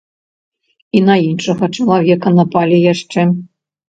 [0.99, 3.27] І на іншага чалавека напалі яшчэ.